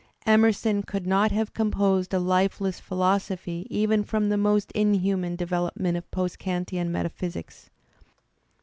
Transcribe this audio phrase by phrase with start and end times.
[0.25, 6.09] Emerson could not have composed a lifeless philosophy even from the most inhuman development of
[6.09, 7.69] post Kantian metaphysics.